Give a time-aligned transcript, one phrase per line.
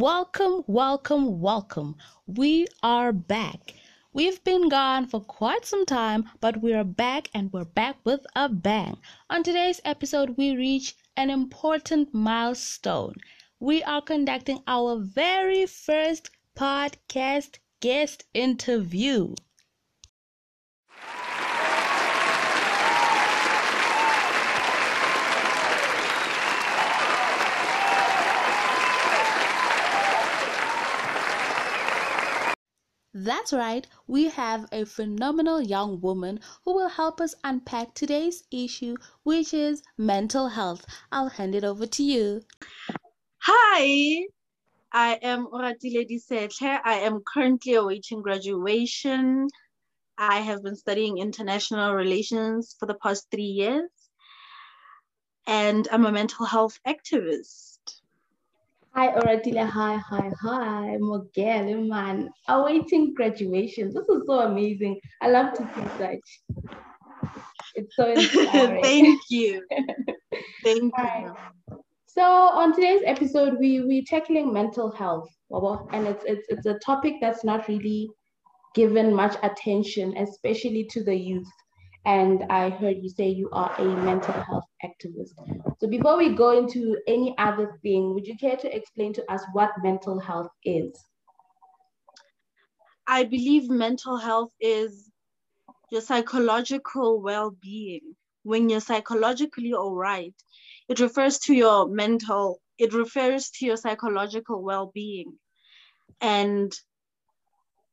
[0.00, 1.94] Welcome, welcome, welcome.
[2.26, 3.74] We are back.
[4.14, 8.26] We've been gone for quite some time, but we are back and we're back with
[8.34, 8.96] a bang.
[9.28, 13.16] On today's episode, we reach an important milestone.
[13.58, 19.34] We are conducting our very first podcast guest interview.
[33.12, 38.94] That's right, we have a phenomenal young woman who will help us unpack today's issue,
[39.24, 40.86] which is mental health.
[41.10, 42.42] I'll hand it over to you.
[43.42, 44.26] Hi,
[44.92, 46.78] I am Oratile Disetle.
[46.84, 49.48] I am currently awaiting graduation.
[50.16, 53.90] I have been studying international relations for the past three years,
[55.48, 57.79] and I'm a mental health activist.
[58.92, 59.64] Hi, Oratile.
[59.66, 60.96] Hi, hi, hi.
[61.00, 62.28] Mogele, man.
[62.48, 63.92] Awaiting graduation.
[63.94, 65.00] This is so amazing.
[65.20, 66.64] I love to see such.
[67.76, 68.82] It's so inspiring.
[68.82, 69.64] Thank you.
[70.64, 71.34] Thank you.
[72.06, 75.28] So on today's episode, we we're tackling mental health,
[75.92, 78.10] and it's it's it's a topic that's not really
[78.74, 81.48] given much attention, especially to the youth.
[82.06, 85.34] And I heard you say you are a mental health activist.
[85.78, 89.42] So before we go into any other thing, would you care to explain to us
[89.52, 90.98] what mental health is?
[93.06, 95.10] I believe mental health is
[95.90, 98.16] your psychological well being.
[98.44, 100.34] When you're psychologically all right,
[100.88, 105.38] it refers to your mental, it refers to your psychological well being.
[106.20, 106.72] And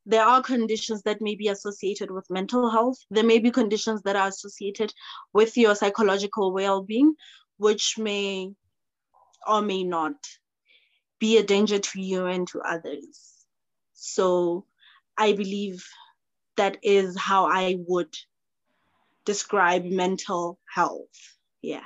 [0.08, 2.98] there are conditions that may be associated with mental health.
[3.12, 4.94] There may be conditions that are associated
[5.34, 7.14] with your psychological well being,
[7.58, 8.50] which may
[9.46, 10.16] or may not
[11.20, 13.46] be a danger to you and to others.
[13.94, 14.66] So
[15.18, 15.86] I believe
[16.56, 18.16] that is how I would
[19.26, 21.36] describe mental health.
[21.62, 21.84] Yeah.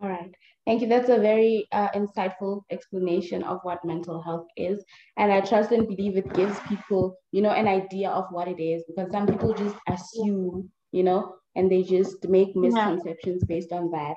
[0.00, 0.34] All right.
[0.66, 0.88] Thank you.
[0.88, 4.84] That's a very uh, insightful explanation of what mental health is.
[5.16, 8.60] And I trust and believe it gives people, you know, an idea of what it
[8.60, 13.92] is because some people just assume, you know, and they just make misconceptions based on
[13.92, 14.16] that.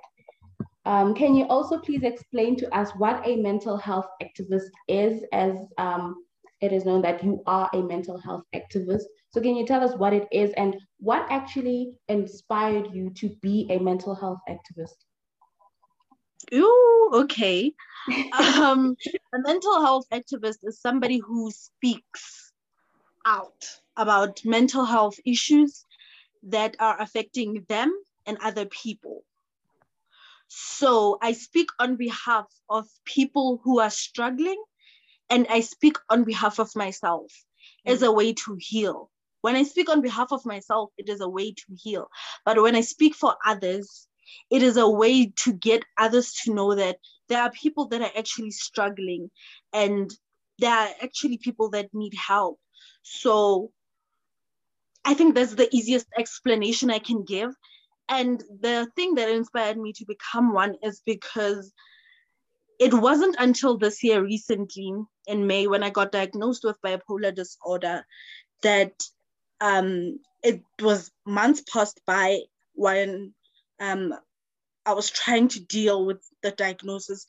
[0.86, 5.56] Um, can you also please explain to us what a mental health activist is, as
[5.78, 6.16] um,
[6.62, 9.04] it is known that you are a mental health activist?
[9.30, 13.68] So, can you tell us what it is and what actually inspired you to be
[13.70, 14.96] a mental health activist?
[16.54, 17.74] Ooh, okay.
[18.40, 18.96] um,
[19.34, 22.52] a mental health activist is somebody who speaks
[23.26, 23.66] out
[23.98, 25.86] about mental health issues
[26.44, 27.94] that are affecting them
[28.26, 29.24] and other people.
[30.48, 34.62] So I speak on behalf of people who are struggling,
[35.30, 37.32] and I speak on behalf of myself
[37.86, 39.12] as a way to heal.
[39.42, 42.10] When I speak on behalf of myself, it is a way to heal.
[42.46, 44.08] But when I speak for others,
[44.50, 46.98] it is a way to get others to know that
[47.28, 49.30] there are people that are actually struggling
[49.74, 50.12] and
[50.60, 52.60] there are actually people that need help.
[53.04, 53.72] So
[55.06, 57.52] I think that's the easiest explanation I can give.
[58.10, 61.72] And the thing that inspired me to become one is because
[62.80, 64.94] it wasn't until this year recently
[65.28, 68.06] in May when I got diagnosed with bipolar disorder
[68.64, 68.94] that
[69.62, 72.40] um, it was months passed by
[72.74, 73.34] when
[73.80, 74.14] um,
[74.86, 77.26] I was trying to deal with the diagnosis.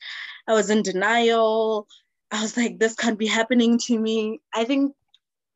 [0.47, 1.87] I was in denial.
[2.31, 4.41] I was like, this can't be happening to me.
[4.53, 4.95] I think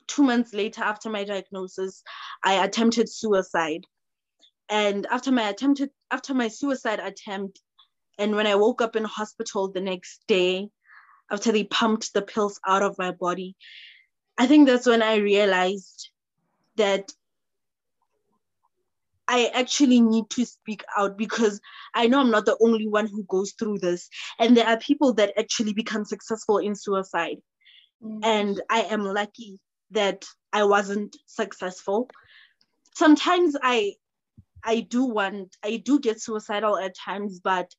[0.08, 2.04] two months later, after my diagnosis,
[2.44, 3.86] I attempted suicide.
[4.70, 7.60] And after my attempted, after my suicide attempt,
[8.18, 10.70] and when I woke up in hospital the next day,
[11.32, 13.56] after they pumped the pills out of my body,
[14.38, 16.10] I think that's when I realized
[16.76, 17.12] that
[19.28, 21.60] I actually need to speak out because
[21.94, 24.08] I know I'm not the only one who goes through this.
[24.40, 27.38] And there are people that actually become successful in suicide.
[28.04, 28.20] Mm.
[28.24, 29.60] And I am lucky
[29.92, 32.10] that I wasn't successful.
[32.96, 33.94] Sometimes I
[34.64, 37.72] I do want I do get suicidal at times, but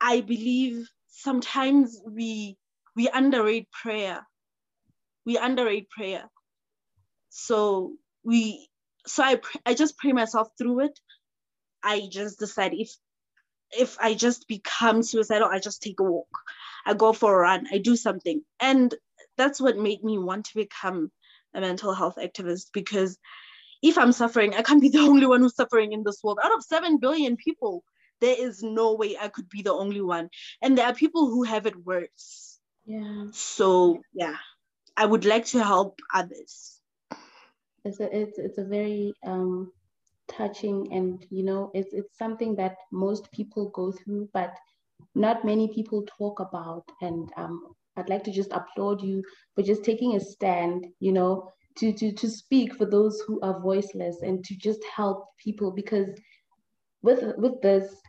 [0.00, 2.56] I believe sometimes we
[2.96, 4.26] we underrate prayer.
[5.24, 6.24] We underrate prayer.
[7.30, 7.94] So
[8.24, 8.68] we
[9.06, 10.98] so I I just pray myself through it.
[11.82, 12.94] I just decide if
[13.70, 16.28] if I just become suicidal, I just take a walk.
[16.84, 17.66] I go for a run.
[17.72, 18.42] I do something.
[18.60, 18.94] And
[19.36, 21.10] that's what made me want to become
[21.54, 23.18] a mental health activist because
[23.82, 26.38] if I'm suffering, I can't be the only one who's suffering in this world.
[26.42, 27.82] Out of 7 billion people,
[28.20, 30.28] there is no way I could be the only one.
[30.60, 32.58] And there are people who have it worse.
[32.84, 33.26] Yeah.
[33.32, 34.36] So yeah,
[34.96, 36.80] I would like to help others.
[37.84, 39.72] It's a it's it's a very um
[40.28, 44.56] touching and you know it's it's something that most people go through, but
[45.14, 46.84] not many people talk about.
[47.00, 49.22] And um I'd like to just applaud you
[49.54, 53.60] for just taking a stand, you know, to to to speak for those who are
[53.60, 56.08] voiceless and to just help people because
[57.02, 58.00] with with this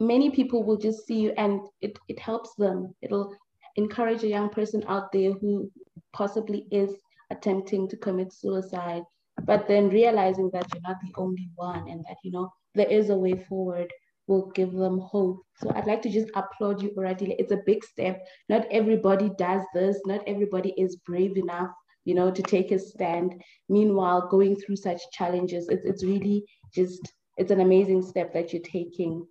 [0.00, 3.34] many people will just see you and it, it helps them it'll
[3.76, 5.70] encourage a young person out there who
[6.12, 6.90] possibly is
[7.30, 9.02] attempting to commit suicide
[9.44, 13.10] but then realizing that you're not the only one and that you know there is
[13.10, 13.90] a way forward
[14.26, 17.84] will give them hope so i'd like to just applaud you already it's a big
[17.84, 21.70] step not everybody does this not everybody is brave enough
[22.04, 26.44] you know to take a stand meanwhile going through such challenges it's, it's really
[26.74, 29.26] just it's an amazing step that you're taking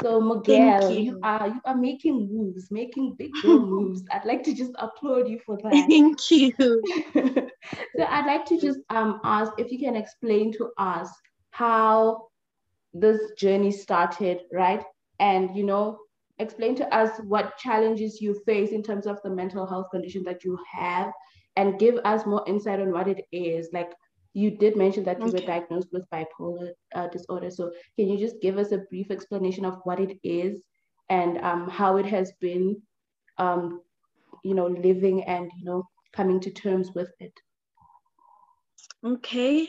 [0.00, 1.00] so Miguel, you.
[1.00, 1.20] you.
[1.24, 4.04] are you are making moves, making big moves.
[4.12, 5.86] I'd like to just applaud you for that.
[5.88, 6.52] Thank you.
[7.96, 11.10] so I'd like to just um ask if you can explain to us
[11.50, 12.28] how
[12.92, 14.82] this journey started, right?
[15.18, 15.98] And you know,
[16.38, 20.44] explain to us what challenges you face in terms of the mental health condition that
[20.44, 21.12] you have,
[21.56, 23.68] and give us more insight on what it is.
[23.72, 23.92] Like
[24.32, 25.40] you did mention that you okay.
[25.40, 27.50] were diagnosed with bipolar uh, disorder.
[27.50, 30.62] So can you just give us a brief explanation of what it is
[31.08, 32.80] and um, how it has been,
[33.38, 33.80] um,
[34.44, 37.32] you know, living and, you know, coming to terms with it?
[39.04, 39.68] Okay.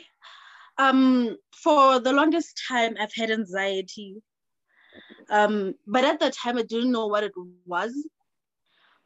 [0.78, 4.22] Um, for the longest time, I've had anxiety.
[5.30, 7.32] Um, but at that time, I didn't know what it
[7.66, 7.94] was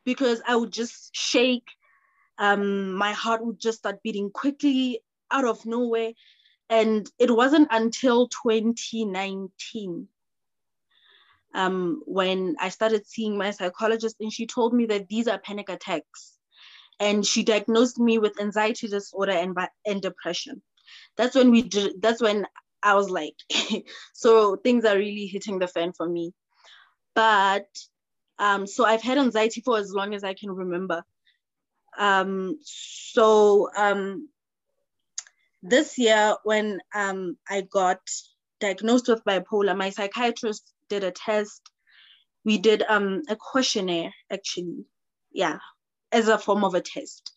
[0.05, 1.69] because I would just shake.
[2.38, 5.00] Um, my heart would just start beating quickly
[5.31, 6.12] out of nowhere.
[6.69, 10.08] And it wasn't until 2019
[11.55, 15.69] um, when I started seeing my psychologist, and she told me that these are panic
[15.69, 16.35] attacks.
[16.98, 20.62] And she diagnosed me with anxiety disorder and, and depression.
[21.16, 22.46] That's when we did, that's when
[22.82, 23.34] I was like,
[24.14, 26.32] so things are really hitting the fan for me.
[27.14, 27.66] But
[28.38, 31.02] um, so I've had anxiety for as long as I can remember.
[31.98, 34.28] Um, so um,
[35.62, 38.00] this year when um, I got
[38.60, 41.62] diagnosed with bipolar, my psychiatrist did a test.
[42.44, 44.84] We did um, a questionnaire, actually,
[45.32, 45.58] yeah,
[46.16, 47.32] as a form of a test.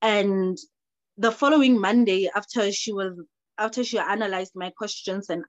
[0.00, 0.56] And
[1.18, 3.12] the following Monday, after she was
[3.58, 5.44] after she analyzed my questions and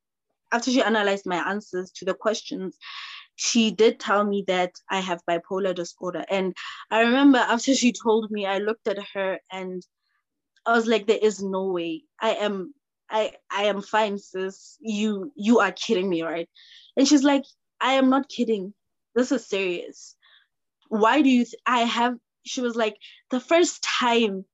[0.51, 2.77] after she analyzed my answers to the questions,
[3.35, 6.23] she did tell me that I have bipolar disorder.
[6.29, 6.55] And
[6.91, 9.85] I remember after she told me, I looked at her and
[10.65, 12.03] I was like, there is no way.
[12.19, 12.73] I am
[13.09, 14.77] I I am fine, sis.
[14.79, 16.49] You you are kidding me, right?
[16.97, 17.43] And she's like,
[17.81, 18.73] I am not kidding.
[19.15, 20.15] This is serious.
[20.89, 22.15] Why do you th- I have
[22.45, 22.97] she was like,
[23.31, 24.45] the first time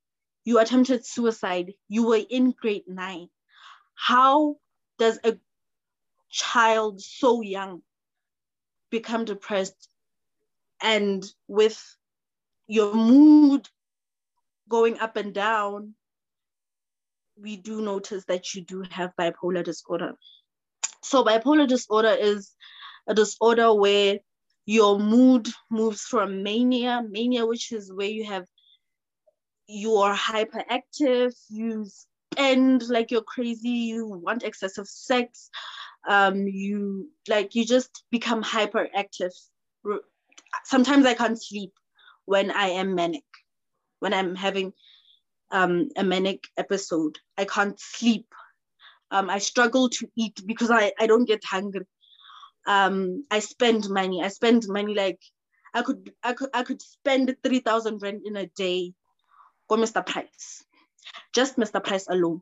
[0.43, 3.27] you attempted suicide, you were in grade nine.
[3.95, 4.57] How
[4.97, 5.38] does a
[6.29, 7.81] child so young
[8.89, 9.89] become depressed
[10.81, 11.97] and with
[12.67, 13.67] your mood
[14.69, 15.93] going up and down
[17.41, 20.13] we do notice that you do have bipolar disorder.
[21.01, 22.51] So, bipolar disorder is
[23.07, 24.19] a disorder where
[24.65, 28.46] your mood moves from mania, mania, which is where you have
[29.68, 31.88] you are hyperactive, you
[32.34, 35.50] spend like you're crazy, you want excessive sex,
[36.08, 39.32] um, you like you just become hyperactive.
[40.65, 41.72] Sometimes I can't sleep
[42.25, 43.24] when I am manic,
[44.00, 44.74] when I'm having
[45.51, 47.18] um, a manic episode.
[47.38, 48.27] I can't sleep.
[49.10, 51.86] Um, I struggle to eat because I, I don't get hungry.
[52.68, 54.24] Um, I spend money.
[54.24, 55.20] I spend money like
[55.74, 58.94] I could I could I could spend three thousand rand in a day
[59.68, 60.06] for Mr.
[60.06, 60.63] Price,
[61.34, 61.84] just Mr.
[61.84, 62.41] Price alone.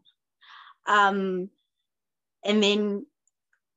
[0.88, 1.50] Um,
[2.44, 3.06] and then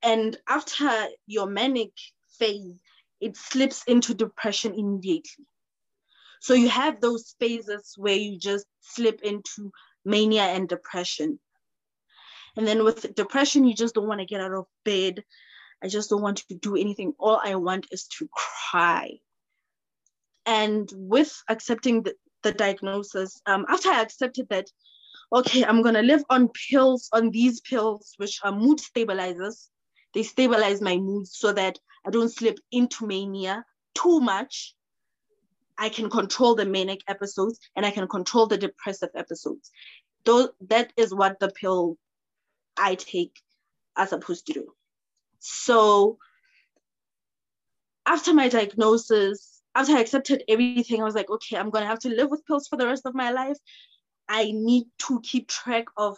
[0.03, 0.91] and after
[1.27, 1.93] your manic
[2.39, 2.81] phase,
[3.21, 5.47] it slips into depression immediately.
[6.41, 9.71] So you have those phases where you just slip into
[10.05, 11.39] mania and depression.
[12.57, 15.23] And then with depression, you just don't want to get out of bed.
[15.83, 17.15] I just don't want to do anything.
[17.19, 19.19] All I want is to cry.
[20.47, 24.67] And with accepting the, the diagnosis, um, after I accepted that,
[25.33, 29.71] okay, I'm going to live on pills, on these pills, which are mood stabilizers.
[30.15, 34.75] They stabilize my mood so that I don't slip into mania too much
[35.79, 39.71] I can control the manic episodes and I can control the depressive episodes.
[40.25, 41.97] Though that is what the pill
[42.77, 43.41] I take
[43.97, 44.75] are supposed to do.
[45.45, 46.19] So
[48.07, 52.09] after my diagnosis, after I accepted everything, I was like, okay, I'm gonna have to
[52.09, 53.57] live with pills for the rest of my life.
[54.29, 56.17] I need to keep track of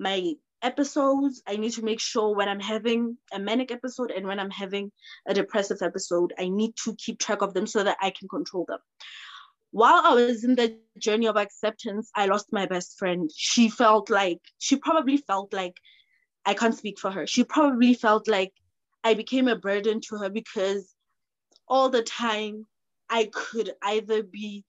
[0.00, 1.42] my episodes.
[1.46, 4.92] I need to make sure when I'm having a manic episode and when I'm having
[5.26, 8.64] a depressive episode, I need to keep track of them so that I can control
[8.66, 8.78] them.
[9.72, 13.30] While I was in the journey of acceptance, I lost my best friend.
[13.36, 15.76] She felt like, she probably felt like,
[16.44, 17.26] I can't speak for her.
[17.26, 18.52] She probably felt like
[19.04, 20.94] I became a burden to her because
[21.68, 22.66] all the time
[23.10, 24.64] I could either be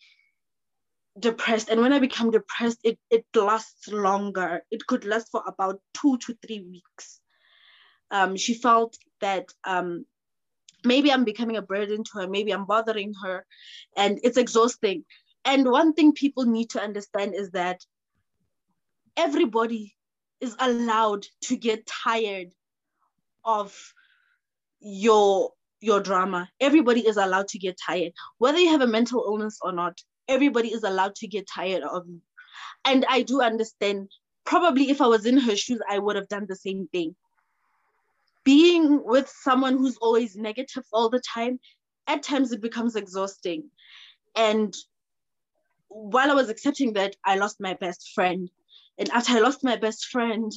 [1.19, 4.63] depressed and when i become depressed it, it lasts longer.
[4.71, 7.19] It could last for about two to three weeks.
[8.11, 10.05] Um, she felt that um,
[10.85, 13.45] maybe i'm becoming a burden to her maybe i'm bothering her
[13.97, 15.03] and it's exhausting.
[15.45, 17.85] And one thing people need to understand is that
[19.17, 19.95] everybody
[20.41, 22.51] is allowed to get tired
[23.45, 23.75] of
[24.79, 29.57] your your drama everybody is allowed to get tired whether you have a mental illness
[29.61, 29.97] or not
[30.29, 32.21] everybody is allowed to get tired of you.
[32.85, 34.09] And I do understand,
[34.45, 37.15] probably if I was in her shoes, I would have done the same thing.
[38.45, 41.59] Being with someone who's always negative all the time,
[42.07, 43.69] at times it becomes exhausting.
[44.35, 44.73] And
[45.89, 48.49] while I was accepting that, I lost my best friend.
[48.99, 50.51] And after I lost my best friend,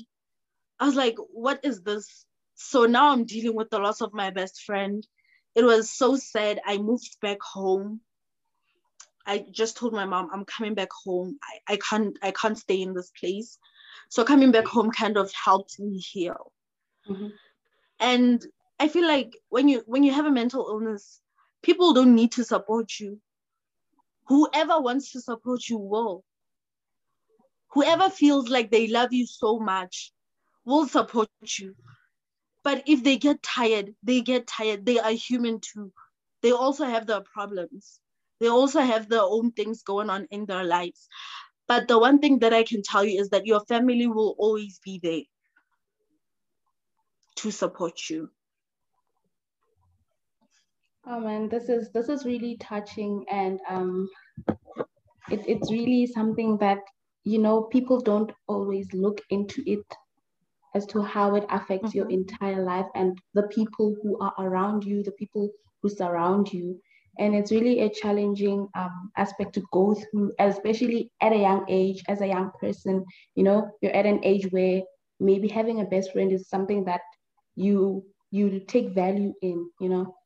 [0.79, 2.27] I was like, what is this?
[2.55, 5.07] So now I'm dealing with the loss of my best friend.
[5.55, 6.61] It was so sad.
[6.67, 8.03] I moved back home
[9.27, 11.39] I just told my mom I'm coming back home.
[11.43, 13.59] I, I can't I can't stay in this place.
[14.09, 16.53] So coming back home kind of helped me heal.
[17.09, 17.29] Mm-hmm.
[18.01, 18.45] And
[18.79, 21.21] I feel like when you when you have a mental illness,
[21.63, 23.21] people don't need to support you.
[24.27, 26.25] Whoever wants to support you will.
[27.73, 30.13] Whoever feels like they love you so much
[30.65, 31.75] will support you.
[32.65, 34.87] But if they get tired, they get tired.
[34.87, 35.93] They are human too.
[36.43, 38.01] They also have their problems
[38.43, 41.09] they also have their own things going on in their lives.
[41.69, 44.81] But the one thing that I can tell you is that your family will always
[44.85, 45.23] be there
[47.37, 48.31] to support you.
[51.07, 54.09] Oh man, this is this is really touching and um
[55.31, 56.79] it, it's really something that
[57.25, 59.85] you know people don't always look into it
[60.75, 61.99] as to how it affects mm-hmm.
[61.99, 65.51] your entire life and the people who are around you, the people
[65.83, 66.81] who surround you.
[67.19, 72.03] And it's really a challenging um, aspect to go through especially at a young age
[72.09, 74.81] as a young person you know you're at an age where
[75.21, 77.03] maybe having a best friend is something that
[77.55, 80.17] you you take value in you know.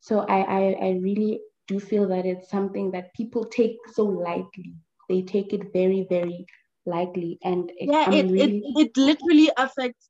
[0.00, 4.74] So I, I i really do feel that it's something that people take so lightly
[5.08, 6.46] they take it very very
[6.84, 8.58] lightly and it, yeah it, really...
[8.58, 10.08] it, it literally affects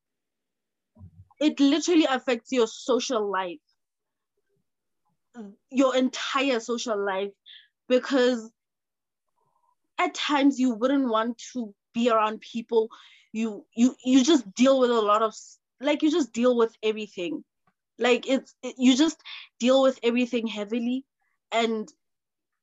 [1.39, 3.59] it literally affects your social life.
[5.71, 7.31] Your entire social life.
[7.89, 8.51] Because
[9.99, 12.89] at times you wouldn't want to be around people.
[13.33, 15.35] You you you just deal with a lot of
[15.81, 17.45] like you just deal with everything.
[17.99, 19.21] Like it's it, you just
[19.61, 21.05] deal with everything heavily
[21.53, 21.89] and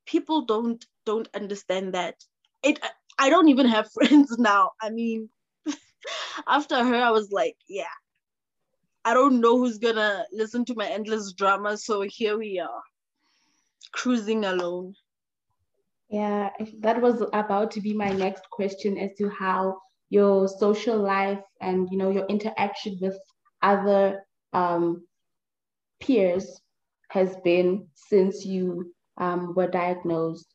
[0.06, 2.16] people don't don't understand that
[2.64, 2.80] it
[3.20, 5.30] i don't even have friends now i mean
[6.48, 7.96] after her i was like yeah
[9.06, 11.78] I don't know who's gonna listen to my endless drama.
[11.78, 12.84] So here we are,
[13.92, 14.96] cruising alone.
[16.10, 19.80] Yeah, that was about to be my next question as to how
[20.10, 23.18] your social life and you know your interaction with
[23.62, 25.06] other um,
[26.00, 26.62] peers
[27.10, 30.53] has been since you um, were diagnosed.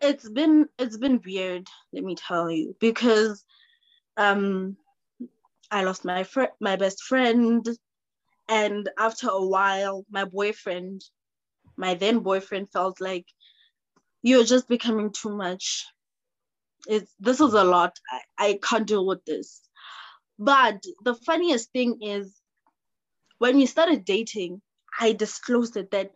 [0.00, 3.44] It's been it's been weird, let me tell you, because
[4.16, 4.76] um,
[5.70, 7.66] I lost my fr- my best friend,
[8.48, 11.04] and after a while, my boyfriend,
[11.76, 13.26] my then boyfriend, felt like
[14.22, 15.86] you're just becoming too much.
[16.86, 17.98] It's this is a lot.
[18.38, 19.60] I, I can't deal with this.
[20.38, 22.34] But the funniest thing is,
[23.38, 24.62] when we started dating,
[25.00, 26.12] I disclosed it that,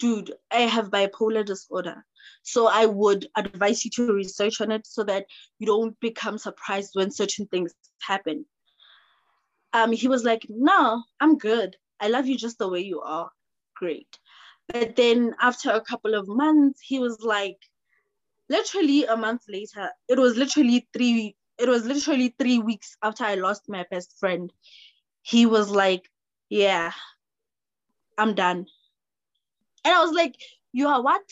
[0.00, 2.04] dude, I have bipolar disorder.
[2.42, 5.26] So I would advise you to research on it so that
[5.58, 8.44] you don't become surprised when certain things happen
[9.72, 11.76] um, he was like, No, I'm good.
[12.00, 13.30] I love you just the way you are.
[13.76, 14.18] Great.
[14.68, 17.58] But then after a couple of months, he was like,
[18.48, 23.34] literally a month later, it was literally three, it was literally three weeks after I
[23.34, 24.52] lost my best friend.
[25.22, 26.08] He was like,
[26.48, 26.92] Yeah,
[28.18, 28.66] I'm done.
[29.84, 30.36] And I was like,
[30.72, 31.22] You are what?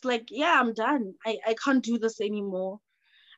[0.00, 1.12] It's like, yeah, I'm done.
[1.26, 2.80] I, I can't do this anymore.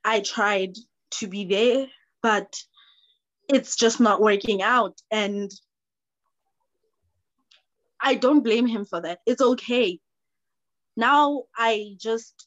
[0.05, 0.77] I tried
[1.13, 1.89] to be there,
[2.23, 2.55] but
[3.49, 5.51] it's just not working out and
[8.01, 9.19] I don't blame him for that.
[9.27, 9.99] It's okay.
[10.97, 12.47] Now I just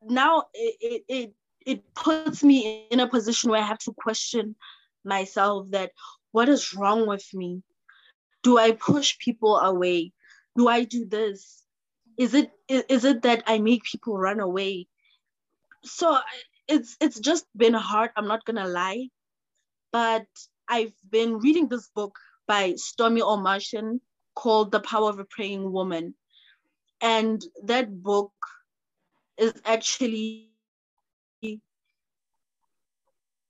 [0.00, 1.34] now it, it, it
[1.66, 4.54] it puts me in a position where I have to question
[5.04, 5.90] myself that
[6.30, 7.62] what is wrong with me?
[8.44, 10.12] Do I push people away?
[10.56, 11.59] Do I do this?
[12.20, 14.86] Is it is it that I make people run away?
[15.84, 16.18] So
[16.68, 19.08] it's it's just been hard, I'm not gonna lie.
[19.90, 20.26] But
[20.68, 24.00] I've been reading this book by Stormie Omartian
[24.34, 26.14] called The Power of a Praying Woman.
[27.00, 28.34] And that book
[29.38, 30.50] is actually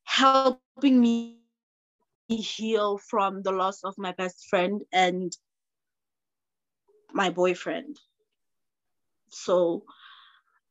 [0.05, 1.41] helping me
[2.29, 5.37] heal from the loss of my best friend and
[7.13, 7.99] my boyfriend.
[9.31, 9.85] So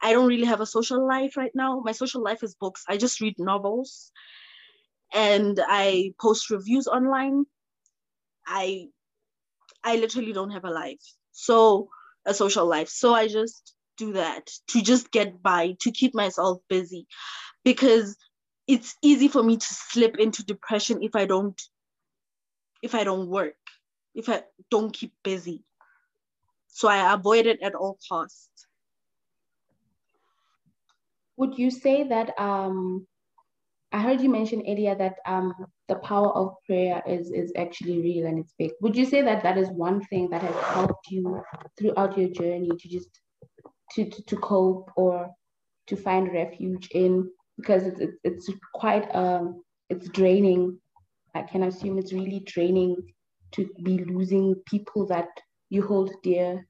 [0.02, 1.82] I don't really have a social life right now.
[1.84, 2.84] My social life is books.
[2.88, 4.12] I just read novels
[5.14, 7.46] and I post reviews online.
[8.48, 8.88] I
[9.84, 11.02] I literally don't have a life.
[11.32, 11.90] So
[12.26, 12.90] a social life.
[12.90, 17.08] So I just do that to just get by, to keep myself busy
[17.64, 18.16] because
[18.68, 21.60] it's easy for me to slip into depression if I don't
[22.82, 23.58] if I don't work,
[24.16, 25.64] if I don't keep busy.
[26.72, 28.50] So I avoid it at all costs.
[31.38, 33.08] Would you say that um
[33.92, 35.54] I heard you mention earlier that um
[35.88, 38.72] the power of prayer is is actually real and it's big.
[38.82, 41.42] Would you say that that is one thing that has helped you
[41.78, 43.10] throughout your journey to just
[43.94, 45.30] to to, to cope or
[45.88, 50.80] to find refuge in because it's it's, quite um it's draining.
[51.36, 52.96] I can assume it's really draining
[53.54, 55.30] to be losing people that
[55.70, 56.68] you hold dear.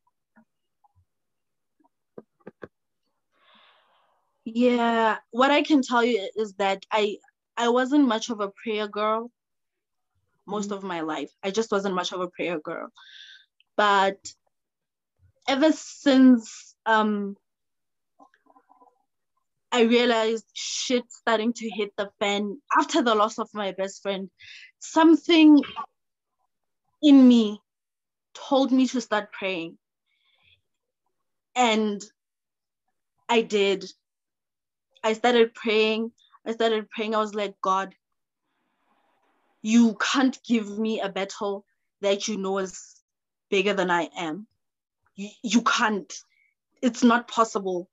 [4.46, 7.18] Yeah, what I can tell you is that I
[7.56, 9.32] I wasn't much of a prayer girl
[10.48, 10.78] most mm-hmm.
[10.78, 11.32] of my life.
[11.44, 12.90] I just wasn't much of a prayer girl.
[13.78, 14.18] But
[15.48, 17.36] ever since um
[19.72, 24.30] I realized shit starting to hit the fan after the loss of my best friend.
[24.80, 25.62] Something
[27.04, 27.62] in me
[28.34, 29.78] told me to start praying.
[31.56, 32.04] And
[33.28, 33.86] I did.
[35.04, 36.12] I started praying.
[36.46, 37.16] I started praying.
[37.16, 37.94] I was like, God,
[39.62, 41.66] you can't give me a battle
[42.02, 42.96] that you know is
[43.50, 44.48] bigger than I am.
[45.16, 46.14] You, you can't.
[46.82, 47.90] It's not possible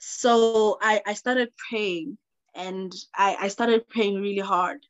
[0.00, 2.16] so I, I started praying
[2.54, 4.80] and I, I started praying really hard.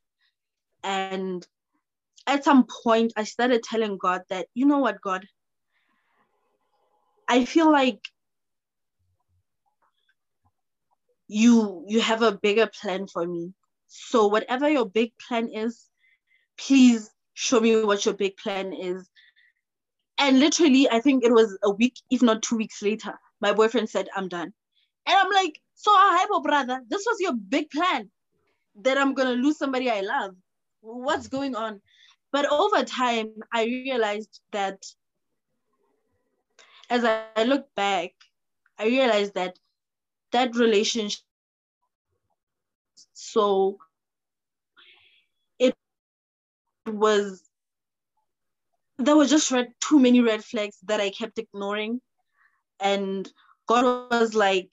[0.84, 1.46] And
[2.30, 5.26] at some point, I started telling God that, you know what, God,
[7.28, 7.98] I feel like
[11.26, 13.52] you you have a bigger plan for me.
[13.88, 15.86] So whatever your big plan is,
[16.56, 19.08] please show me what your big plan is.
[20.18, 23.88] And literally, I think it was a week, if not two weeks later, my boyfriend
[23.88, 24.52] said, I'm done.
[25.06, 28.10] And I'm like, so Hypo brother, this was your big plan
[28.82, 30.36] that I'm gonna lose somebody I love.
[30.80, 31.80] What's going on?
[32.32, 34.84] But over time, I realized that
[36.88, 38.12] as I look back,
[38.78, 39.58] I realized that
[40.32, 41.20] that relationship
[43.12, 43.78] so
[45.58, 45.74] it
[46.86, 47.50] was
[48.98, 52.00] there were just red, too many red flags that I kept ignoring.
[52.80, 53.30] And
[53.66, 54.72] God was like,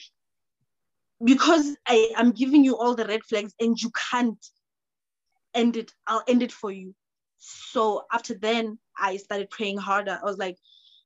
[1.24, 4.46] because I am giving you all the red flags and you can't
[5.54, 6.94] end it, I'll end it for you.
[7.38, 10.20] So after then, I started praying harder.
[10.22, 10.58] I was like,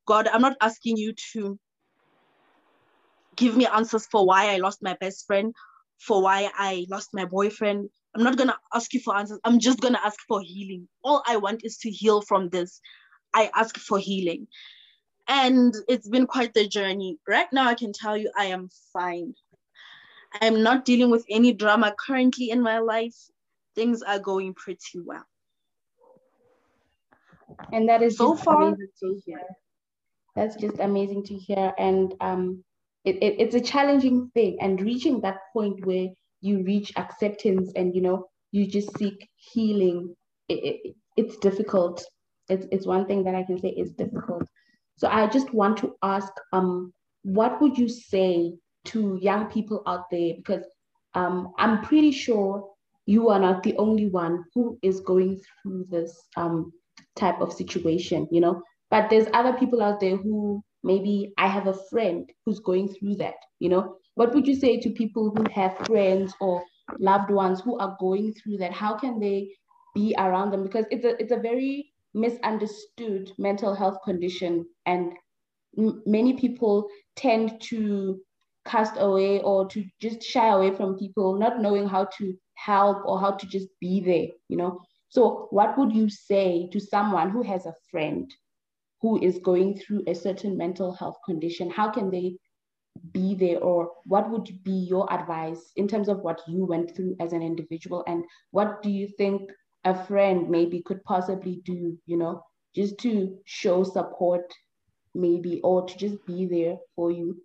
[0.08, 1.60] God, I'm not asking you to
[3.36, 5.54] give me answers for why I lost my best friend,
[6.00, 7.89] for why I lost my boyfriend.
[8.15, 9.39] I'm not gonna ask you for answers.
[9.44, 10.88] I'm just gonna ask for healing.
[11.04, 12.82] All I want is to heal from this.
[13.34, 14.48] I ask for healing.
[15.28, 17.17] And it's been quite the journey.
[17.28, 19.34] Right now, I can tell you I am fine.
[20.41, 23.15] I'm not dealing with any drama currently in my life.
[23.76, 25.26] Things are going pretty well.
[27.72, 29.42] And that is so far amazing to hear.
[30.36, 31.74] That's just amazing to hear.
[31.78, 32.64] And um,
[33.04, 34.58] it, it, it's a challenging thing.
[34.62, 36.08] And reaching that point where
[36.42, 40.16] you reach acceptance and you know you just seek healing,
[40.50, 42.04] it, it, it's difficult.
[42.50, 44.44] It's, it's one thing that I can say is difficult.
[44.98, 48.54] So I just want to ask, um, what would you say
[48.86, 50.66] to young people out there because
[51.14, 52.70] um, I'm pretty sure
[53.06, 56.72] you are not the only one who is going through this um,
[57.16, 58.62] type of situation, you know.
[58.90, 63.16] But there's other people out there who maybe I have a friend who's going through
[63.18, 63.96] that, you know.
[64.16, 66.64] What would you say to people who have friends or
[67.00, 68.74] loved ones who are going through that?
[68.74, 69.50] How can they
[69.96, 70.64] be around them?
[70.64, 75.14] Because it's a it's a very misunderstood mental health condition and
[75.78, 78.20] m- many people tend to
[78.66, 83.20] cast away or to just shy away from people not knowing how to help or
[83.20, 84.80] how to just be there you know
[85.12, 88.34] so what would you say to someone who has a friend
[89.02, 91.69] who is going through a certain mental health condition?
[91.69, 92.38] How can they
[93.12, 93.60] be there?
[93.60, 97.43] Or what would be your advice in terms of what you went through as an
[97.43, 98.06] individual?
[98.08, 99.52] And what do you think
[99.84, 104.54] a friend maybe could possibly do you know just to show support
[105.13, 107.36] maybe or to just be there for you?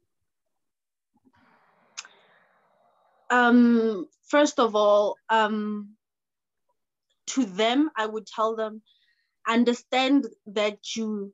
[3.29, 5.96] Um first of all um
[7.27, 8.83] to them i would tell them
[9.49, 11.33] understand that you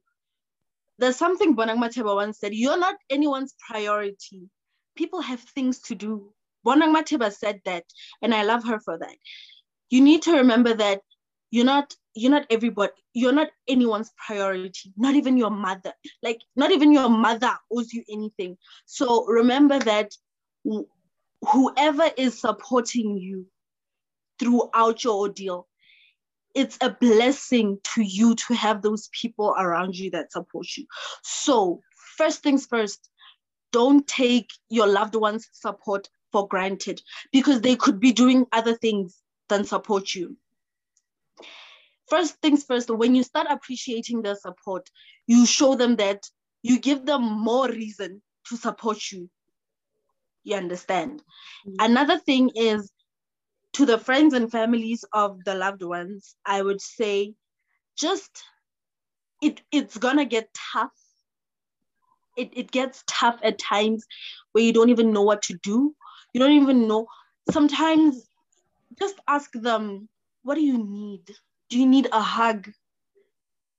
[0.98, 4.48] there's something Bonang Matheba once said you're not anyone's priority.
[4.96, 6.32] People have things to do.
[6.66, 7.84] Bonang Matheba said that
[8.22, 9.16] and i love her for that.
[9.90, 11.00] You need to remember that
[11.50, 15.92] you're not you're not everybody you're not anyone's priority not even your mother.
[16.22, 18.56] Like not even your mother owes you anything.
[18.86, 20.12] So remember that
[20.70, 20.86] wh-
[21.52, 23.46] whoever is supporting you
[24.38, 25.66] throughout your ordeal
[26.54, 30.86] it's a blessing to you to have those people around you that support you
[31.22, 31.80] so
[32.16, 33.08] first things first
[33.72, 37.00] don't take your loved ones support for granted
[37.32, 40.36] because they could be doing other things than support you
[42.12, 44.90] first things first, when you start appreciating their support,
[45.26, 46.20] you show them that
[46.62, 49.30] you give them more reason to support you.
[50.44, 51.22] You understand?
[51.66, 51.90] Mm-hmm.
[51.90, 52.92] Another thing is
[53.74, 57.34] to the friends and families of the loved ones, I would say
[57.98, 58.42] just
[59.42, 60.92] it it's gonna get tough.
[62.36, 64.06] It, it gets tough at times
[64.52, 65.94] where you don't even know what to do.
[66.32, 67.06] You don't even know.
[67.50, 68.26] Sometimes
[68.98, 70.08] just ask them,
[70.42, 71.30] what do you need?
[71.68, 72.70] Do you need a hug?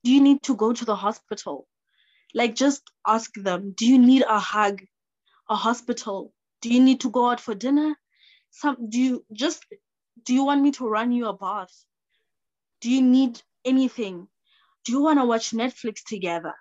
[0.03, 1.67] Do you need to go to the hospital?
[2.33, 4.81] Like, just ask them, do you need a hug,
[5.49, 6.33] a hospital?
[6.61, 7.95] Do you need to go out for dinner?
[8.51, 9.65] Some, do you just,
[10.25, 11.85] do you want me to run you a bath?
[12.81, 14.27] Do you need anything?
[14.85, 16.53] Do you want to watch Netflix together?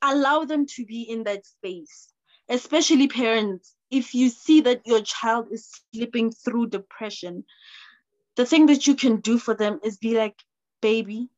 [0.00, 2.12] Allow them to be in that space,
[2.48, 3.74] especially parents.
[3.90, 7.44] If you see that your child is slipping through depression,
[8.36, 10.36] the thing that you can do for them is be like,
[10.80, 11.28] baby,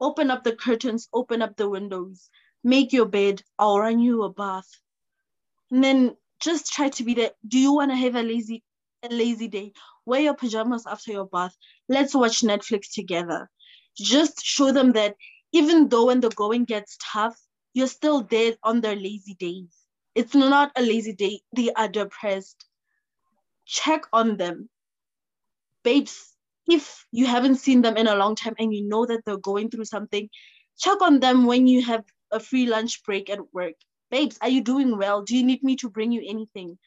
[0.00, 2.30] open up the curtains, open up the windows,
[2.62, 4.68] make your bed, I'll run you a bath.
[5.70, 7.30] And then just try to be there.
[7.46, 8.62] Do you want to have a lazy
[9.10, 9.72] a lazy day?
[10.04, 11.56] Wear your pajamas after your bath.
[11.88, 13.50] Let's watch Netflix together.
[13.96, 15.16] Just show them that
[15.52, 17.36] even though when the going gets tough,
[17.72, 19.68] you're still there on their lazy days.
[20.14, 22.64] It's not a lazy day, they are depressed.
[23.66, 24.70] Check on them.
[25.82, 26.34] Babes,
[26.68, 29.70] if you haven't seen them in a long time and you know that they're going
[29.70, 30.28] through something,
[30.78, 33.74] check on them when you have a free lunch break at work.
[34.10, 35.22] Babes, are you doing well?
[35.22, 36.78] Do you need me to bring you anything?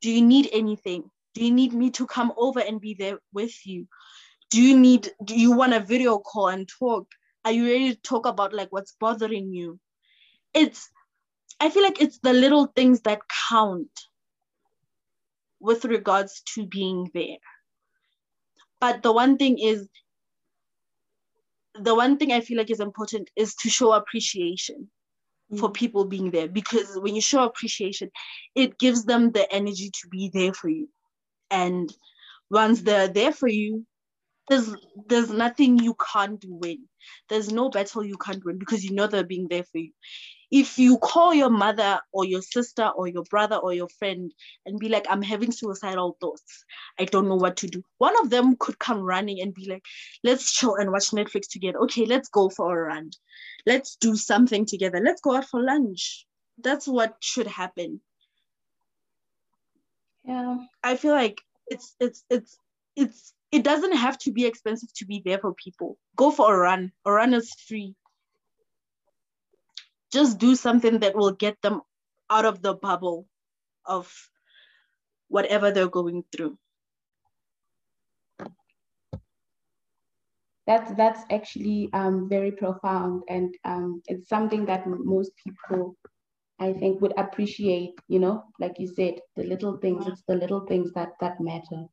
[0.00, 1.10] Do you need anything?
[1.38, 3.86] Do you need me to come over and be there with you?
[4.50, 7.06] Do you need, do you want a video call and talk?
[7.44, 9.78] Are you ready to talk about like what's bothering you?
[10.52, 10.90] It's,
[11.60, 14.00] I feel like it's the little things that count
[15.60, 17.38] with regards to being there.
[18.80, 19.88] But the one thing is,
[21.80, 24.90] the one thing I feel like is important is to show appreciation
[25.52, 25.60] mm.
[25.60, 28.10] for people being there because when you show appreciation,
[28.56, 30.88] it gives them the energy to be there for you.
[31.50, 31.92] And
[32.50, 33.86] once they're there for you,
[34.48, 34.74] there's
[35.08, 36.88] there's nothing you can't win.
[37.28, 39.90] There's no battle you can't win because you know they're being there for you
[40.50, 44.32] if you call your mother or your sister or your brother or your friend
[44.64, 46.64] and be like, I'm having suicidal thoughts,
[46.98, 49.84] I don't know what to do, one of them could come running and be like,
[50.24, 51.78] let's chill and watch Netflix together.
[51.80, 53.10] Okay, let's go for a run.
[53.66, 55.00] Let's do something together.
[55.04, 56.26] Let's go out for lunch.
[56.62, 58.00] That's what should happen.
[60.28, 60.58] Yeah.
[60.84, 62.58] I feel like it's it's it's
[62.94, 65.98] it's it doesn't have to be expensive to be there for people.
[66.16, 66.92] Go for a run.
[67.04, 67.96] A run is free
[70.12, 71.82] just do something that will get them
[72.30, 73.26] out of the bubble
[73.84, 74.12] of
[75.28, 76.58] whatever they're going through
[80.66, 85.96] that's that's actually um, very profound and um, it's something that most people
[86.60, 90.60] i think would appreciate you know like you said the little things it's the little
[90.66, 91.84] things that that matter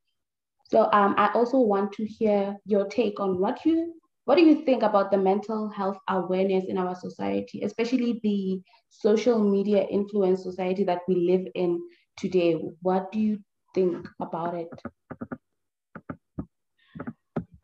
[0.68, 3.94] so um, i also want to hear your take on what you
[4.26, 9.38] what do you think about the mental health awareness in our society, especially the social
[9.38, 11.80] media influence society that we live in
[12.18, 12.54] today?
[12.82, 13.38] What do you
[13.72, 14.68] think about it?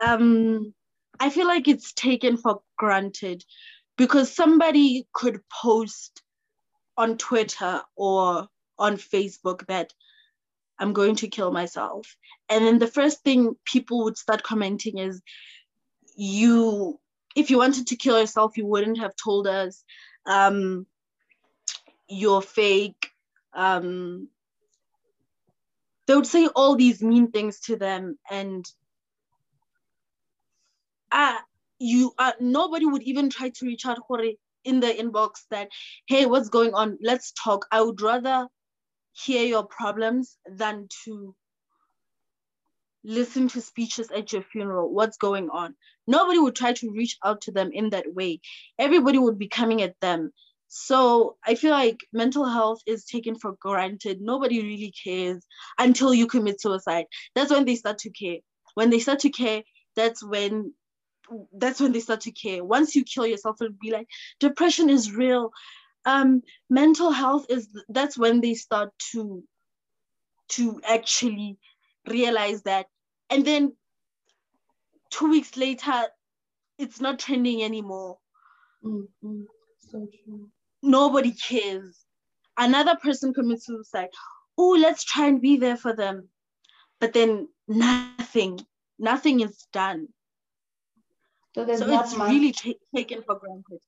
[0.01, 0.73] Um,
[1.19, 3.43] I feel like it's taken for granted
[3.99, 6.23] because somebody could post
[6.97, 9.93] on Twitter or on Facebook that
[10.79, 12.17] I'm going to kill myself.
[12.49, 15.23] And then the first thing people would start commenting is,
[16.17, 16.99] you,
[17.37, 19.85] if you wanted to kill yourself, you wouldn't have told us.
[20.27, 20.87] Um,
[22.09, 23.09] you're fake.
[23.55, 24.29] Um,
[26.07, 28.67] they would say all these mean things to them, and
[31.11, 31.39] uh,
[31.79, 33.99] you uh, nobody would even try to reach out
[34.65, 35.69] in the inbox that,
[36.07, 36.99] hey, what's going on?
[37.03, 37.67] Let's talk.
[37.71, 38.47] I would rather
[39.13, 41.35] hear your problems than to
[43.05, 44.93] listen to speeches at your funeral.
[44.93, 45.75] What's going on?
[46.07, 48.41] Nobody would try to reach out to them in that way.
[48.79, 50.33] Everybody would be coming at them.
[50.69, 54.21] So I feel like mental health is taken for granted.
[54.21, 55.45] Nobody really cares
[55.79, 57.07] until you commit suicide.
[57.35, 58.39] That's when they start to care.
[58.75, 59.63] When they start to care,
[59.97, 60.73] that's when
[61.53, 62.65] that's when they start to care.
[62.65, 64.09] Once you kill yourself, it'll be like
[64.41, 65.51] depression is real.
[66.05, 69.43] Um, mental health is that's when they start to
[70.51, 71.59] to actually
[72.09, 72.87] realize that.
[73.31, 73.73] And then
[75.11, 76.05] two weeks later,
[76.79, 78.19] it's not trending anymore.
[78.85, 79.43] Mm-hmm.
[79.79, 80.49] So true.
[80.83, 82.05] Nobody cares.
[82.59, 84.11] Another person commits suicide.
[84.59, 86.29] Oh, let's try and be there for them.
[87.01, 88.61] But then nothing,
[88.99, 90.09] nothing is done.
[91.55, 93.81] So, there's so not it's much, really t- taken for granted.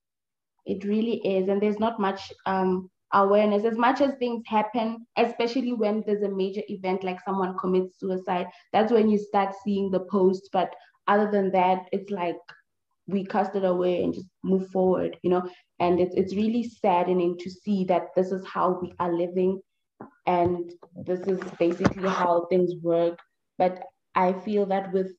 [0.66, 1.48] It really is.
[1.48, 3.64] And there's not much um, awareness.
[3.64, 8.46] As much as things happen, especially when there's a major event like someone commits suicide,
[8.72, 10.48] that's when you start seeing the post.
[10.53, 10.74] But
[11.07, 12.37] other than that, it's like
[13.07, 15.48] we cast it away and just move forward, you know.
[15.81, 19.61] And it's it's really saddening to see that this is how we are living
[20.27, 20.72] and
[21.05, 23.18] this is basically how things work.
[23.59, 23.83] But
[24.14, 25.12] I feel that with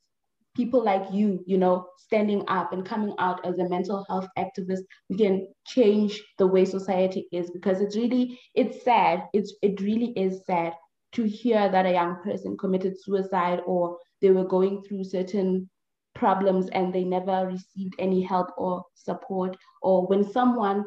[0.56, 4.82] people like you, you know, standing up and coming out as a mental health activist,
[5.10, 9.24] we can change the way society is because it's really, it's sad.
[9.34, 10.74] It's it really is sad
[11.14, 15.70] to hear that a young person committed suicide or they were going through certain
[16.14, 20.84] problems and they never received any help or support or when someone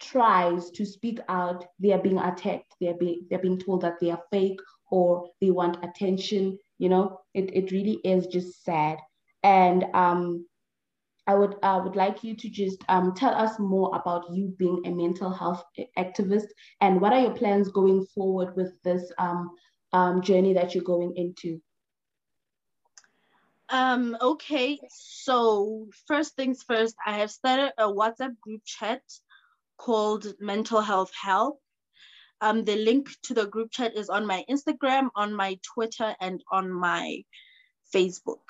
[0.00, 4.10] tries to speak out they are being attacked they're being they're being told that they
[4.10, 8.98] are fake or they want attention you know it, it really is just sad
[9.42, 10.46] and um
[11.28, 14.80] I would uh, would like you to just um, tell us more about you being
[14.86, 15.62] a mental health
[15.98, 16.46] activist
[16.80, 19.50] and what are your plans going forward with this um,
[19.92, 21.60] um, journey that you're going into.
[23.68, 29.02] Um, okay, so first things first, I have started a WhatsApp group chat
[29.76, 31.60] called Mental Health Help.
[32.40, 36.42] Um, the link to the group chat is on my Instagram, on my Twitter, and
[36.52, 37.22] on my
[37.94, 38.40] Facebook.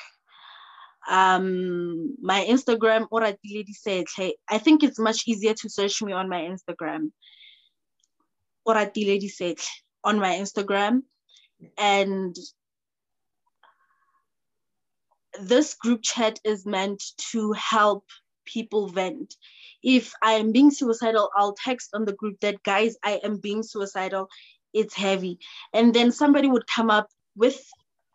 [1.09, 3.07] Um, my Instagram.
[4.51, 7.11] I think it's much easier to search me on my Instagram.
[8.67, 11.03] On my Instagram.
[11.79, 12.37] And
[15.41, 18.05] this group chat is meant to help
[18.45, 19.35] people vent
[19.83, 23.63] if I am being suicidal, I'll text on the group that, guys, I am being
[23.63, 24.29] suicidal.
[24.73, 25.39] It's heavy.
[25.73, 27.61] And then somebody would come up with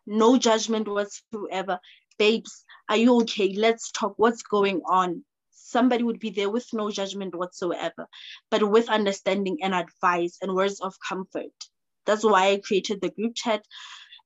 [0.05, 1.79] no judgment whatsoever.
[2.19, 3.53] Babes, are you okay?
[3.55, 4.13] Let's talk.
[4.17, 5.23] What's going on?
[5.51, 8.07] Somebody would be there with no judgment whatsoever,
[8.51, 11.51] but with understanding and advice and words of comfort.
[12.05, 13.65] That's why I created the group chat.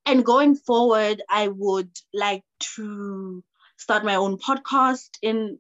[0.06, 2.44] And going forward, I would like
[2.76, 3.44] to
[3.78, 5.60] start my own podcast in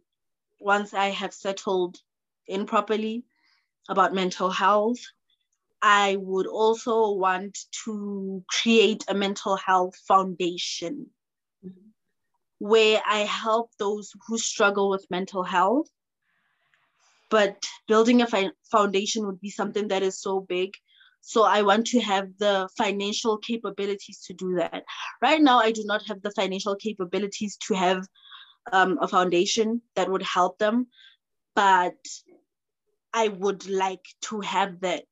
[0.60, 1.98] once I have settled
[2.48, 3.24] in properly
[3.90, 5.00] about mental health,
[5.82, 11.08] I would also want to create a mental health foundation
[11.66, 11.90] mm-hmm.
[12.60, 15.88] where I help those who struggle with mental health.
[17.30, 20.72] But building a fi- foundation would be something that is so big.
[21.22, 24.84] So I want to have the financial capabilities to do that.
[25.22, 28.08] Right now, I do not have the financial capabilities to have
[28.72, 30.88] um, a foundation that would help them,
[31.56, 31.96] but
[33.14, 35.06] I would like to have that.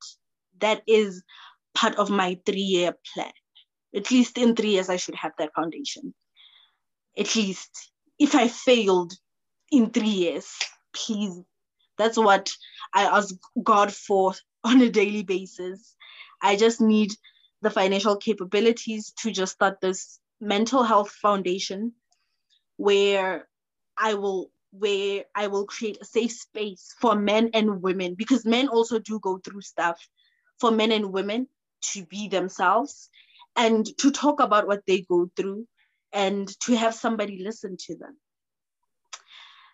[0.59, 1.23] That is
[1.73, 3.31] part of my three year plan.
[3.95, 6.13] At least in three years, I should have that foundation.
[7.17, 9.13] At least if I failed
[9.71, 10.53] in three years,
[10.93, 11.41] please.
[11.97, 12.51] That's what
[12.93, 15.95] I ask God for on a daily basis.
[16.41, 17.11] I just need
[17.61, 21.93] the financial capabilities to just start this mental health foundation
[22.77, 23.47] where
[23.97, 28.67] I will where I will create a safe space for men and women because men
[28.67, 30.05] also do go through stuff
[30.59, 31.47] for men and women
[31.93, 33.09] to be themselves
[33.55, 35.65] and to talk about what they go through
[36.11, 38.17] and to have somebody listen to them.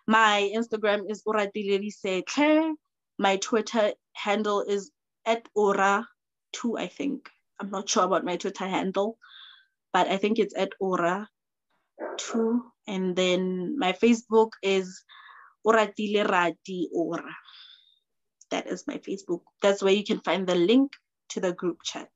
[0.06, 2.74] My Instagram is Oratile
[3.18, 4.90] My Twitter handle is
[5.24, 6.04] at Ora2,
[6.78, 7.30] I think.
[7.60, 9.18] I'm not sure about my Twitter handle,
[9.92, 12.60] but I think it's at Ora2.
[12.86, 15.04] And then my Facebook is
[15.64, 17.34] Oratile Rati Ora.
[18.50, 19.42] That is my Facebook.
[19.62, 20.92] That's where you can find the link
[21.30, 22.10] to the group chat.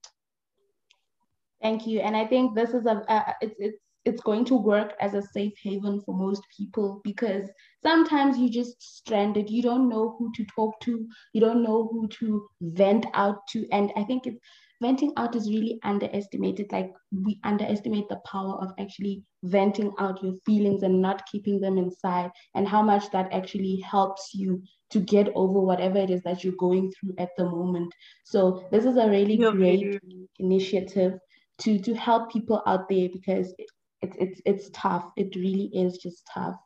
[1.62, 2.00] Thank you.
[2.00, 5.20] And I think this is a, uh, it's, it's it's going to work as a
[5.20, 7.50] safe haven for most people because
[7.82, 12.06] sometimes you just stranded you don't know who to talk to you don't know who
[12.08, 14.40] to vent out to and i think it's
[14.80, 16.92] venting out is really underestimated like
[17.24, 22.30] we underestimate the power of actually venting out your feelings and not keeping them inside
[22.54, 26.52] and how much that actually helps you to get over whatever it is that you're
[26.58, 27.92] going through at the moment
[28.24, 29.98] so this is a really great
[30.38, 31.18] initiative
[31.58, 33.54] to to help people out there because
[34.02, 35.10] it's it's it's tough.
[35.16, 36.56] It really is just tough.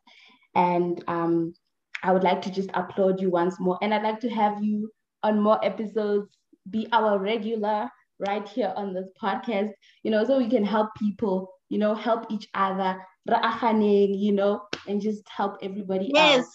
[0.54, 1.54] And um,
[2.02, 3.78] I would like to just applaud you once more.
[3.82, 4.90] And I'd like to have you
[5.22, 6.36] on more episodes,
[6.68, 7.88] be our regular
[8.26, 9.70] right here on this podcast,
[10.02, 15.00] you know, so we can help people, you know, help each other, you know, and
[15.00, 16.46] just help everybody yes.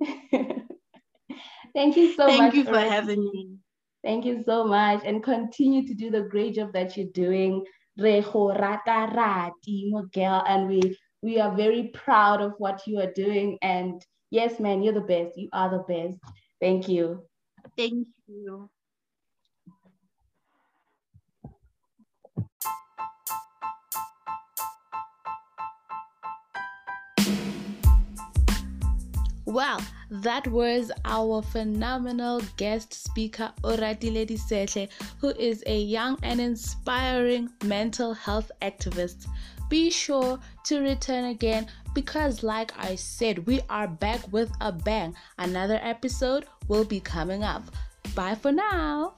[1.74, 2.52] Thank you so Thank much.
[2.52, 3.56] Thank you for having me.
[4.04, 5.02] Thank you so much.
[5.04, 7.64] And continue to do the great job that you're doing
[7.98, 14.04] rata rati girl and we we are very proud of what you are doing and
[14.30, 16.18] yes man you're the best you are the best
[16.60, 17.22] thank you
[17.76, 18.68] thank you
[29.52, 34.88] Well, that was our phenomenal guest speaker, Oratile Disehle,
[35.18, 39.26] who is a young and inspiring mental health activist.
[39.68, 45.14] Be sure to return again because, like I said, we are back with a bang.
[45.36, 47.62] Another episode will be coming up.
[48.14, 49.16] Bye for now.